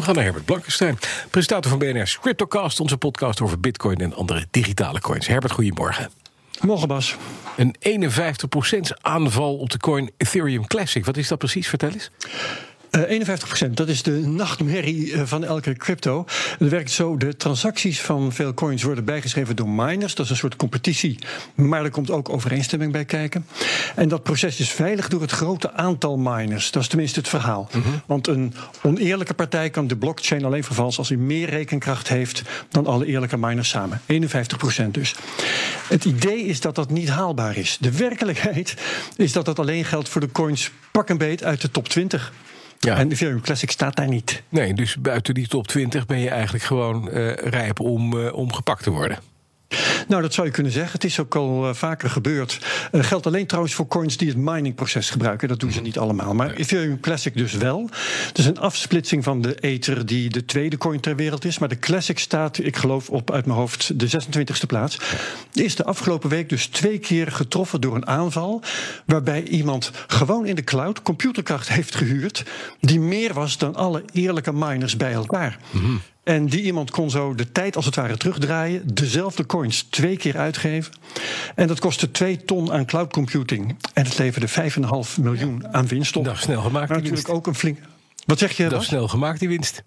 We 0.00 0.06
gaan 0.06 0.14
naar 0.14 0.24
Herbert 0.24 0.44
Blankenstein, 0.44 0.98
presentator 1.30 1.70
van 1.70 1.78
BNR's 1.78 2.18
Cryptocast, 2.18 2.80
onze 2.80 2.96
podcast 2.96 3.40
over 3.40 3.60
Bitcoin 3.60 3.96
en 3.96 4.14
andere 4.14 4.46
digitale 4.50 5.00
coins. 5.00 5.26
Herbert, 5.26 5.52
goedemorgen. 5.52 6.10
Morgen, 6.60 6.88
Bas. 6.88 7.16
Een 7.56 7.74
51% 7.88 8.80
aanval 9.00 9.56
op 9.56 9.70
de 9.70 9.78
coin 9.78 10.10
Ethereum 10.16 10.66
Classic. 10.66 11.04
Wat 11.04 11.16
is 11.16 11.28
dat 11.28 11.38
precies? 11.38 11.68
Vertel 11.68 11.90
eens. 11.90 12.10
Uh, 12.90 13.68
51%, 13.68 13.70
dat 13.70 13.88
is 13.88 14.02
de 14.02 14.10
nachtmerrie 14.10 15.06
uh, 15.06 15.22
van 15.24 15.44
elke 15.44 15.74
crypto. 15.74 16.24
Het 16.58 16.68
werkt 16.68 16.90
zo, 16.90 17.16
de 17.16 17.36
transacties 17.36 18.00
van 18.00 18.32
veel 18.32 18.54
coins 18.54 18.82
worden 18.82 19.04
bijgeschreven 19.04 19.56
door 19.56 19.68
miners. 19.68 20.14
Dat 20.14 20.24
is 20.24 20.30
een 20.30 20.36
soort 20.36 20.56
competitie, 20.56 21.18
maar 21.54 21.84
er 21.84 21.90
komt 21.90 22.10
ook 22.10 22.28
overeenstemming 22.28 22.92
bij 22.92 23.04
kijken. 23.04 23.46
En 23.94 24.08
dat 24.08 24.22
proces 24.22 24.60
is 24.60 24.70
veilig 24.70 25.08
door 25.08 25.20
het 25.20 25.30
grote 25.30 25.72
aantal 25.72 26.18
miners. 26.18 26.70
Dat 26.70 26.82
is 26.82 26.88
tenminste 26.88 27.18
het 27.18 27.28
verhaal. 27.28 27.68
Mm 27.72 27.82
-hmm. 27.82 28.02
Want 28.06 28.26
een 28.26 28.54
oneerlijke 28.82 29.34
partij 29.34 29.70
kan 29.70 29.86
de 29.86 29.96
blockchain 29.96 30.44
alleen 30.44 30.64
vervalsen... 30.64 30.98
als 30.98 31.08
hij 31.08 31.18
meer 31.18 31.48
rekenkracht 31.48 32.08
heeft 32.08 32.42
dan 32.68 32.86
alle 32.86 33.06
eerlijke 33.06 33.36
miners 33.36 33.68
samen. 33.68 34.00
51% 34.86 34.90
dus. 34.90 35.14
Het 35.88 36.04
idee 36.04 36.44
is 36.44 36.60
dat 36.60 36.74
dat 36.74 36.90
niet 36.90 37.08
haalbaar 37.08 37.56
is. 37.56 37.76
De 37.80 37.96
werkelijkheid 37.96 38.74
is 39.16 39.32
dat 39.32 39.44
dat 39.44 39.58
alleen 39.58 39.84
geldt 39.84 40.08
voor 40.08 40.20
de 40.20 40.32
coins 40.32 40.70
pak 40.90 41.08
en 41.08 41.18
beet 41.18 41.44
uit 41.44 41.60
de 41.60 41.70
top 41.70 41.88
20. 41.88 42.32
Ja. 42.82 42.96
En 42.96 43.10
Ethereum 43.10 43.40
Classic 43.40 43.70
staat 43.70 43.96
daar 43.96 44.08
niet. 44.08 44.42
Nee, 44.48 44.74
dus 44.74 44.96
buiten 44.96 45.34
die 45.34 45.48
top 45.48 45.66
20 45.66 46.06
ben 46.06 46.18
je 46.18 46.28
eigenlijk 46.28 46.64
gewoon 46.64 47.08
uh, 47.12 47.32
rijp 47.34 47.80
om, 47.80 48.14
uh, 48.16 48.32
om 48.32 48.52
gepakt 48.52 48.82
te 48.82 48.90
worden. 48.90 49.18
Nou, 50.10 50.22
dat 50.22 50.34
zou 50.34 50.46
je 50.46 50.52
kunnen 50.52 50.72
zeggen. 50.72 50.92
Het 50.92 51.04
is 51.04 51.20
ook 51.20 51.34
al 51.34 51.68
uh, 51.68 51.74
vaker 51.74 52.10
gebeurd. 52.10 52.58
Uh, 52.92 53.04
geldt 53.04 53.26
alleen 53.26 53.46
trouwens 53.46 53.74
voor 53.74 53.86
coins 53.86 54.16
die 54.16 54.28
het 54.28 54.36
miningproces 54.36 55.10
gebruiken. 55.10 55.48
Dat 55.48 55.60
doen 55.60 55.72
ze 55.72 55.80
niet 55.80 55.98
allemaal. 55.98 56.34
Maar 56.34 56.54
Ethereum 56.54 57.00
Classic 57.00 57.36
dus 57.36 57.52
wel. 57.52 57.88
Het 58.26 58.38
is 58.38 58.46
een 58.46 58.58
afsplitsing 58.58 59.24
van 59.24 59.42
de 59.42 59.54
Ether 59.54 60.06
die 60.06 60.28
de 60.28 60.44
tweede 60.44 60.78
coin 60.78 61.00
ter 61.00 61.16
wereld 61.16 61.44
is. 61.44 61.58
Maar 61.58 61.68
de 61.68 61.78
Classic 61.78 62.18
staat, 62.18 62.58
ik 62.58 62.76
geloof 62.76 63.10
op 63.10 63.30
uit 63.30 63.46
mijn 63.46 63.58
hoofd, 63.58 63.98
de 64.00 64.08
26e 64.08 64.66
plaats. 64.66 64.98
Is 65.52 65.76
de 65.76 65.84
afgelopen 65.84 66.28
week 66.28 66.48
dus 66.48 66.66
twee 66.66 66.98
keer 66.98 67.32
getroffen 67.32 67.80
door 67.80 67.94
een 67.94 68.06
aanval. 68.06 68.62
Waarbij 69.06 69.42
iemand 69.42 69.90
gewoon 70.06 70.46
in 70.46 70.54
de 70.54 70.64
cloud 70.64 71.02
computerkracht 71.02 71.68
heeft 71.68 71.94
gehuurd. 71.94 72.44
Die 72.80 73.00
meer 73.00 73.34
was 73.34 73.58
dan 73.58 73.74
alle 73.74 74.04
eerlijke 74.12 74.52
miners 74.52 74.96
bij 74.96 75.12
elkaar. 75.12 75.58
Mm-hmm. 75.70 76.00
En 76.30 76.46
die 76.46 76.62
iemand 76.62 76.90
kon 76.90 77.10
zo 77.10 77.34
de 77.34 77.52
tijd 77.52 77.76
als 77.76 77.84
het 77.84 77.94
ware 77.94 78.16
terugdraaien. 78.16 78.94
Dezelfde 78.94 79.46
coins 79.46 79.82
twee 79.82 80.16
keer 80.16 80.38
uitgeven. 80.38 80.92
En 81.54 81.66
dat 81.66 81.78
kostte 81.78 82.10
2 82.10 82.44
ton 82.44 82.72
aan 82.72 82.86
cloud 82.86 83.12
computing. 83.12 83.76
En 83.92 84.04
het 84.04 84.18
leverde 84.18 84.48
5,5 84.48 85.20
miljoen 85.20 85.74
aan 85.74 85.86
winst 85.86 86.16
op. 86.16 86.24
Dat 86.24 86.34
is 86.34 86.40
snel 86.40 86.62
gemaakt. 86.62 86.88
Maar 86.88 86.98
natuurlijk 86.98 87.28
ook 87.28 87.46
een 87.46 87.54
flink. 87.54 87.78
Wat 88.26 88.38
zeg 88.38 88.56
je? 88.56 88.68
Dat 88.68 88.80
is 88.80 88.86
snel 88.86 89.08
gemaakt, 89.08 89.38
die 89.38 89.48
winst. 89.48 89.82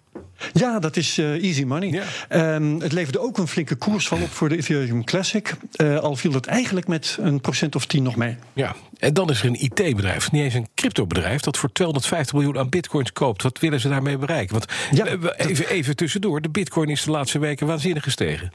Ja, 0.62 0.78
dat 0.78 0.96
is 0.96 1.18
uh, 1.18 1.42
easy 1.44 1.64
money. 1.64 2.02
Ja. 2.28 2.54
Um, 2.54 2.80
het 2.80 2.92
leverde 2.92 3.18
ook 3.18 3.38
een 3.38 3.48
flinke 3.48 3.74
koersval 3.74 4.18
op 4.22 4.30
voor 4.30 4.48
de 4.48 4.56
Ethereum 4.56 5.04
Classic. 5.04 5.54
Uh, 5.76 5.98
al 5.98 6.16
viel 6.16 6.30
dat 6.30 6.46
eigenlijk 6.46 6.86
met 6.86 7.16
een 7.20 7.40
procent 7.40 7.74
of 7.74 7.86
tien 7.86 8.02
nog 8.02 8.16
mee. 8.16 8.36
Ja, 8.52 8.76
en 8.98 9.14
dan 9.14 9.30
is 9.30 9.40
er 9.40 9.46
een 9.46 9.62
IT-bedrijf, 9.62 10.32
niet 10.32 10.42
eens 10.42 10.54
een 10.54 10.68
cryptobedrijf... 10.74 11.40
dat 11.40 11.56
voor 11.56 11.72
250 11.72 12.34
miljoen 12.34 12.58
aan 12.58 12.68
bitcoins 12.68 13.12
koopt. 13.12 13.42
Wat 13.42 13.58
willen 13.58 13.80
ze 13.80 13.88
daarmee 13.88 14.18
bereiken? 14.18 14.52
Want 14.52 14.72
ja, 14.90 15.06
even, 15.36 15.68
even 15.68 15.96
tussendoor, 15.96 16.40
de 16.40 16.48
bitcoin 16.50 16.88
is 16.88 17.02
de 17.02 17.10
laatste 17.10 17.38
weken 17.38 17.66
waanzinnig 17.66 18.02
gestegen. 18.02 18.50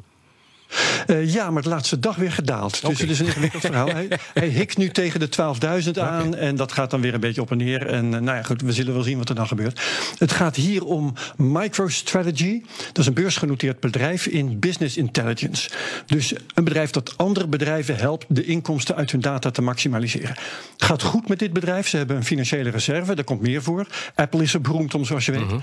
Uh, 1.07 1.33
ja, 1.33 1.51
maar 1.51 1.61
de 1.61 1.69
laatste 1.69 1.99
dag 1.99 2.15
weer 2.15 2.31
gedaald. 2.31 2.77
Okay. 2.77 2.89
Dus 2.89 2.99
het 2.99 3.09
is 3.09 3.19
een 3.19 3.25
ingewikkeld 3.25 3.61
verhaal. 3.61 3.87
Hij, 3.87 4.07
hij 4.33 4.47
hikt 4.47 4.77
nu 4.77 4.89
tegen 4.89 5.19
de 5.19 5.29
12.000 5.29 5.99
aan. 6.01 6.27
Okay. 6.27 6.39
En 6.39 6.55
dat 6.55 6.71
gaat 6.71 6.91
dan 6.91 7.01
weer 7.01 7.13
een 7.13 7.19
beetje 7.19 7.41
op 7.41 7.51
en 7.51 7.57
neer. 7.57 7.87
En 7.87 8.05
uh, 8.05 8.11
nou 8.11 8.37
ja, 8.37 8.43
goed, 8.43 8.61
we 8.61 8.73
zullen 8.73 8.93
wel 8.93 9.03
zien 9.03 9.17
wat 9.17 9.29
er 9.29 9.35
dan 9.35 9.47
gebeurt. 9.47 9.81
Het 10.17 10.31
gaat 10.31 10.55
hier 10.55 10.85
om 10.85 11.13
MicroStrategy. 11.37 12.61
Dat 12.87 12.97
is 12.97 13.05
een 13.05 13.13
beursgenoteerd 13.13 13.79
bedrijf 13.79 14.25
in 14.25 14.59
business 14.59 14.97
intelligence. 14.97 15.69
Dus 16.05 16.33
een 16.53 16.63
bedrijf 16.63 16.89
dat 16.89 17.17
andere 17.17 17.47
bedrijven 17.47 17.95
helpt 17.95 18.25
de 18.27 18.45
inkomsten 18.45 18.95
uit 18.95 19.11
hun 19.11 19.21
data 19.21 19.51
te 19.51 19.61
maximaliseren. 19.61 20.35
Het 20.73 20.83
gaat 20.83 21.03
goed 21.03 21.27
met 21.27 21.39
dit 21.39 21.53
bedrijf. 21.53 21.87
Ze 21.87 21.97
hebben 21.97 22.15
een 22.15 22.23
financiële 22.23 22.69
reserve. 22.69 23.15
Daar 23.15 23.23
komt 23.23 23.41
meer 23.41 23.61
voor. 23.63 23.87
Apple 24.15 24.43
is 24.43 24.53
er 24.53 24.61
beroemd 24.61 24.93
om, 24.93 25.05
zoals 25.05 25.25
je 25.25 25.31
weet. 25.31 25.41
Uh 25.41 25.49
-huh. 25.49 25.59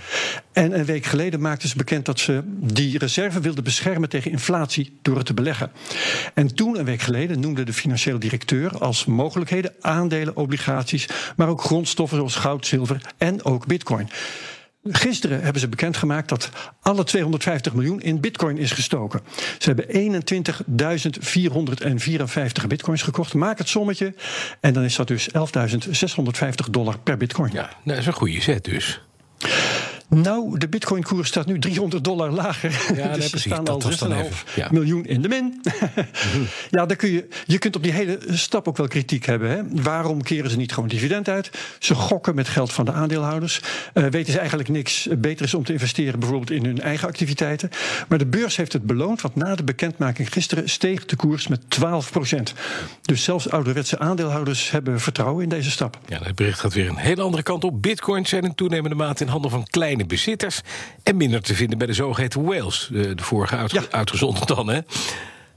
En 0.52 0.78
een 0.78 0.84
week 0.84 1.06
geleden 1.06 1.40
maakten 1.40 1.68
ze 1.68 1.76
bekend 1.76 2.04
dat 2.04 2.20
ze 2.20 2.42
die 2.46 2.98
reserve 2.98 3.40
wilden 3.40 3.64
beschermen 3.64 4.08
tegen 4.08 4.30
inflatie 4.30 4.98
door 5.02 5.16
het 5.16 5.25
te 5.26 5.34
beleggen. 5.34 5.70
En 6.34 6.54
toen, 6.54 6.78
een 6.78 6.84
week 6.84 7.00
geleden, 7.00 7.40
noemde 7.40 7.64
de 7.64 7.72
financieel 7.72 8.18
directeur 8.18 8.78
als 8.78 9.04
mogelijkheden 9.04 9.74
aandelen, 9.80 10.36
obligaties, 10.36 11.08
maar 11.36 11.48
ook 11.48 11.62
grondstoffen 11.62 12.16
zoals 12.16 12.36
goud, 12.36 12.66
zilver 12.66 13.00
en 13.18 13.44
ook 13.44 13.66
bitcoin. 13.66 14.08
Gisteren 14.90 15.42
hebben 15.42 15.60
ze 15.60 15.68
bekendgemaakt 15.68 16.28
dat 16.28 16.50
alle 16.80 17.04
250 17.04 17.74
miljoen 17.74 18.00
in 18.00 18.20
bitcoin 18.20 18.58
is 18.58 18.70
gestoken. 18.72 19.20
Ze 19.58 19.72
hebben 19.72 20.22
21.454 22.60 22.66
bitcoins 22.66 23.02
gekocht. 23.02 23.34
Maak 23.34 23.58
het 23.58 23.68
sommetje. 23.68 24.14
En 24.60 24.72
dan 24.72 24.82
is 24.82 24.96
dat 24.96 25.08
dus 25.08 25.28
11.650 25.28 26.70
dollar 26.70 26.98
per 26.98 27.16
bitcoin. 27.16 27.52
Ja, 27.52 27.70
dat 27.84 27.98
is 27.98 28.06
een 28.06 28.12
goede 28.12 28.40
zet 28.40 28.64
dus. 28.64 29.00
Nou, 30.08 30.58
de 30.58 30.68
bitcoinkoers 30.68 31.28
staat 31.28 31.46
nu 31.46 31.58
300 31.58 32.04
dollar 32.04 32.30
lager. 32.30 32.94
Ja, 32.94 33.08
dus 33.12 33.18
nee, 33.18 33.28
ze 33.28 33.38
staan 33.38 33.68
al 33.68 33.82
6,5 33.82 34.54
ja. 34.54 34.68
miljoen 34.70 35.04
in 35.04 35.22
de 35.22 35.28
min. 35.28 35.60
ja, 36.70 36.86
dan 36.86 36.96
kun 36.96 37.10
je, 37.10 37.28
je 37.44 37.58
kunt 37.58 37.76
op 37.76 37.82
die 37.82 37.92
hele 37.92 38.18
stap 38.30 38.68
ook 38.68 38.76
wel 38.76 38.88
kritiek 38.88 39.26
hebben. 39.26 39.50
Hè? 39.50 39.82
Waarom 39.82 40.22
keren 40.22 40.50
ze 40.50 40.56
niet 40.56 40.72
gewoon 40.72 40.88
dividend 40.88 41.28
uit? 41.28 41.50
Ze 41.78 41.94
gokken 41.94 42.34
met 42.34 42.48
geld 42.48 42.72
van 42.72 42.84
de 42.84 42.92
aandeelhouders. 42.92 43.60
Uh, 43.94 44.06
weten 44.06 44.32
ze 44.32 44.38
eigenlijk 44.38 44.68
niks 44.68 45.08
beter 45.18 45.44
is 45.44 45.54
om 45.54 45.64
te 45.64 45.72
investeren 45.72 46.18
bijvoorbeeld 46.18 46.50
in 46.50 46.64
hun 46.64 46.80
eigen 46.80 47.08
activiteiten. 47.08 47.70
Maar 48.08 48.18
de 48.18 48.26
beurs 48.26 48.56
heeft 48.56 48.72
het 48.72 48.82
beloond, 48.82 49.20
want 49.20 49.34
na 49.34 49.54
de 49.54 49.64
bekendmaking 49.64 50.32
gisteren 50.32 50.68
steeg 50.68 51.04
de 51.04 51.16
koers 51.16 51.48
met 51.48 51.60
12 51.68 52.10
procent. 52.10 52.54
Dus 53.02 53.24
zelfs 53.24 53.50
ouderwetse 53.50 53.98
aandeelhouders 53.98 54.70
hebben 54.70 55.00
vertrouwen 55.00 55.42
in 55.42 55.48
deze 55.48 55.70
stap. 55.70 55.98
Ja, 56.08 56.18
het 56.22 56.34
bericht 56.34 56.60
gaat 56.60 56.74
weer 56.74 56.88
een 56.88 56.96
hele 56.96 57.22
andere 57.22 57.42
kant 57.42 57.64
op. 57.64 57.82
Bitcoins 57.82 58.28
zijn 58.28 58.42
in 58.42 58.54
toenemende 58.54 58.96
mate 58.96 59.24
in 59.24 59.30
handen 59.30 59.50
van 59.50 59.66
kleine 59.70 59.95
bezitters. 60.04 60.60
En 61.02 61.16
minder 61.16 61.42
te 61.42 61.54
vinden 61.54 61.78
bij 61.78 61.86
de 61.86 61.92
zogeheten 61.92 62.44
whales. 62.44 62.88
De, 62.92 63.14
de 63.14 63.22
vorige 63.22 63.56
uit, 63.56 63.70
ja. 63.70 63.82
uitgezonden 63.90 64.46
dan, 64.46 64.68
hè? 64.68 64.80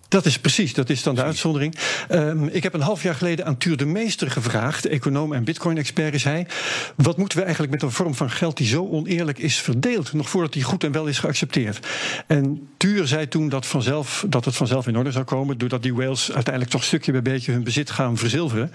Dat 0.09 0.25
is 0.25 0.40
precies, 0.40 0.74
dat 0.74 0.90
is 0.90 1.03
dan 1.03 1.16
de 1.16 1.24
uitzondering. 1.24 1.75
Um, 2.12 2.47
ik 2.47 2.64
heb 2.64 2.74
een 2.74 2.81
half 2.81 3.03
jaar 3.03 3.16
geleden 3.16 3.46
aan 3.46 3.58
Tuur 3.58 3.78
de 3.78 3.86
Meester 3.86 4.31
gevraagd, 4.31 4.86
econoom 4.86 5.34
en 5.34 5.44
bitcoin-expert 5.44 6.14
is 6.14 6.24
hij. 6.24 6.47
Wat 6.96 7.18
moeten 7.18 7.38
we 7.38 7.44
eigenlijk 7.44 7.74
met 7.74 7.81
een 7.81 7.92
vorm 7.92 8.16
van 8.16 8.31
geld 8.31 8.58
die 8.58 8.68
zo 8.68 8.88
oneerlijk 8.88 9.38
is 9.38 9.58
verdeeld, 9.58 10.14
nog 10.14 10.30
voordat 10.30 10.53
die 10.53 10.64
goed 10.64 10.84
en 10.84 10.92
wel 10.92 11.08
is 11.08 11.20
geaccepteerd? 11.20 11.88
En 12.28 12.68
Tuur 12.78 13.08
zei 13.08 13.28
toen 13.28 13.50
dat, 13.50 13.66
vanzelf, 13.66 14.25
dat 14.30 14.46
het 14.46 14.56
vanzelf 14.56 14.88
in 14.88 14.97
orde 14.97 15.12
zou 15.12 15.25
komen, 15.25 15.58
doordat 15.58 15.84
die 15.84 15.94
whales 15.94 16.31
uiteindelijk 16.31 16.74
toch 16.74 16.84
stukje 16.84 17.12
bij 17.12 17.22
beetje 17.22 17.52
hun 17.52 17.64
bezit 17.64 17.91
gaan 17.91 18.18
verzilveren. 18.18 18.72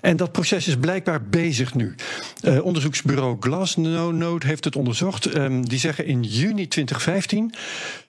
En 0.00 0.16
dat 0.16 0.32
proces 0.32 0.68
is 0.68 0.76
blijkbaar 0.76 1.22
bezig 1.22 1.74
nu. 1.74 1.94
Uh, 2.42 2.64
onderzoeksbureau 2.64 3.36
Glassnode 3.40 4.46
heeft 4.46 4.64
het 4.64 4.76
onderzocht. 4.76 5.36
Um, 5.36 5.68
die 5.68 5.78
zeggen 5.78 6.06
in 6.06 6.22
juni 6.22 6.68
2015 6.68 7.54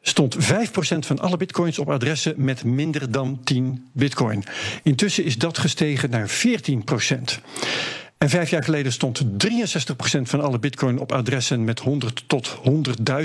stond 0.02 0.38
5% 0.38 0.40
van 1.00 1.20
alle 1.20 1.38
bitcoins 1.38 1.80
op 1.80 1.90
adressen 1.90 2.34
met 2.38 2.55
met 2.56 2.74
minder 2.74 3.12
dan 3.12 3.40
10 3.44 3.88
bitcoin. 3.92 4.44
Intussen 4.84 5.24
is 5.24 5.38
dat 5.38 5.58
gestegen 5.58 6.10
naar 6.10 6.30
14 6.30 6.84
procent. 6.84 7.40
En 8.18 8.30
vijf 8.30 8.50
jaar 8.50 8.64
geleden 8.64 8.92
stond 8.92 9.24
63% 9.24 9.28
van 10.22 10.42
alle 10.42 10.60
bitcoin 10.60 11.00
op 11.00 11.12
adressen 11.12 11.64
met 11.64 11.80
100 11.80 12.24
tot 12.28 12.58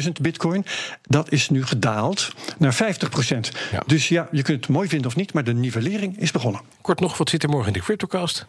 100.000 0.02 0.10
bitcoin. 0.20 0.64
Dat 1.02 1.32
is 1.32 1.48
nu 1.48 1.66
gedaald 1.66 2.32
naar 2.58 2.74
50%. 2.74 2.76
Ja. 3.72 3.82
Dus 3.86 4.08
ja, 4.08 4.28
je 4.32 4.42
kunt 4.42 4.60
het 4.60 4.68
mooi 4.68 4.88
vinden 4.88 5.06
of 5.06 5.16
niet, 5.16 5.32
maar 5.32 5.44
de 5.44 5.54
nivellering 5.54 6.18
is 6.18 6.30
begonnen. 6.30 6.60
Kort 6.80 7.00
nog, 7.00 7.18
wat 7.18 7.30
zit 7.30 7.42
er 7.42 7.48
morgen 7.48 7.72
in 7.72 7.78
de 7.78 7.84
CryptoCast? 7.84 8.47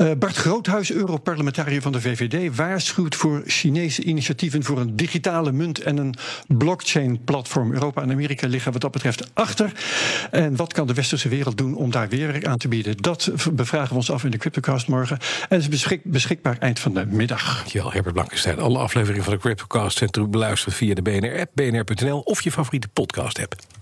Uh, 0.00 0.10
Bart 0.18 0.36
Groothuis, 0.36 0.92
Europarlementariër 0.92 1.82
van 1.82 1.92
de 1.92 2.00
VVD, 2.00 2.56
waarschuwt 2.56 3.14
voor 3.14 3.42
Chinese 3.46 4.02
initiatieven 4.02 4.64
voor 4.64 4.80
een 4.80 4.96
digitale 4.96 5.52
munt 5.52 5.80
en 5.80 5.96
een 5.96 6.14
blockchain-platform. 6.46 7.72
Europa 7.72 8.02
en 8.02 8.10
Amerika 8.10 8.46
liggen 8.46 8.72
wat 8.72 8.80
dat 8.80 8.90
betreft 8.90 9.30
achter. 9.34 9.72
En 10.30 10.56
wat 10.56 10.72
kan 10.72 10.86
de 10.86 10.94
westerse 10.94 11.28
wereld 11.28 11.58
doen 11.58 11.74
om 11.74 11.90
daar 11.90 12.08
weerwerk 12.08 12.46
aan 12.46 12.58
te 12.58 12.68
bieden? 12.68 12.96
Dat 12.96 13.30
bevragen 13.52 13.88
we 13.88 13.94
ons 13.94 14.10
af 14.10 14.24
in 14.24 14.30
de 14.30 14.38
CryptoCast 14.38 14.88
morgen. 14.88 15.18
En 15.48 15.58
is 15.58 15.68
beschik 15.68 16.00
beschikbaar 16.04 16.56
eind 16.58 16.78
van 16.78 16.94
de 16.94 17.06
middag. 17.06 17.56
Dankjewel, 17.56 17.92
Herbert 17.92 18.14
Blankenstein. 18.14 18.58
Alle 18.58 18.78
afleveringen 18.78 19.24
van 19.24 19.32
de 19.32 19.38
CryptoCast 19.38 19.98
zijn 19.98 20.10
terug 20.10 20.28
beluisterd 20.28 20.74
via 20.74 20.94
de 20.94 21.02
BNR-app, 21.02 21.50
bnr.nl 21.54 22.20
of 22.20 22.42
je 22.42 22.52
favoriete 22.52 22.88
podcast-app. 22.88 23.77